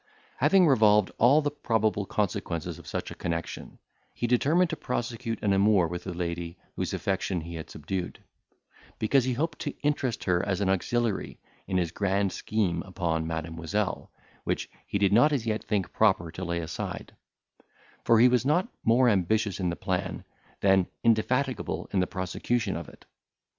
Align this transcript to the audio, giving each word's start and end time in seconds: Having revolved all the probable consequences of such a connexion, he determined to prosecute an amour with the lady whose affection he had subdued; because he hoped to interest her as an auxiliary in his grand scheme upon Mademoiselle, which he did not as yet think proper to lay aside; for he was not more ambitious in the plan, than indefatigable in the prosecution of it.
Having 0.37 0.65
revolved 0.65 1.11
all 1.19 1.43
the 1.43 1.51
probable 1.51 2.07
consequences 2.07 2.79
of 2.79 2.87
such 2.87 3.11
a 3.11 3.15
connexion, 3.15 3.77
he 4.15 4.25
determined 4.25 4.71
to 4.71 4.75
prosecute 4.75 5.39
an 5.43 5.53
amour 5.53 5.87
with 5.87 6.05
the 6.05 6.13
lady 6.15 6.57
whose 6.75 6.91
affection 6.91 7.41
he 7.41 7.53
had 7.53 7.69
subdued; 7.69 8.19
because 8.97 9.25
he 9.25 9.33
hoped 9.33 9.59
to 9.59 9.77
interest 9.83 10.23
her 10.23 10.43
as 10.43 10.59
an 10.59 10.69
auxiliary 10.69 11.39
in 11.67 11.77
his 11.77 11.91
grand 11.91 12.31
scheme 12.31 12.81
upon 12.81 13.27
Mademoiselle, 13.27 14.11
which 14.43 14.71
he 14.87 14.97
did 14.97 15.13
not 15.13 15.31
as 15.31 15.45
yet 15.45 15.63
think 15.65 15.93
proper 15.93 16.31
to 16.31 16.43
lay 16.43 16.61
aside; 16.61 17.15
for 18.03 18.19
he 18.19 18.27
was 18.27 18.43
not 18.43 18.69
more 18.83 19.07
ambitious 19.07 19.59
in 19.59 19.69
the 19.69 19.75
plan, 19.75 20.23
than 20.61 20.87
indefatigable 21.03 21.87
in 21.93 21.99
the 21.99 22.07
prosecution 22.07 22.75
of 22.75 22.89
it. 22.89 23.05